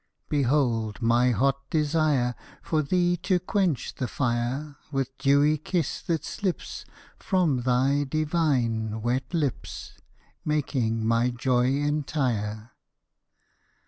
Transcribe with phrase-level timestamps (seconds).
[0.29, 6.85] Behold my hot desire For thee to quench the fire, With dewy kiss that slips
[7.19, 9.99] From thy divine, wet lips,
[10.43, 12.71] Making my joy entire.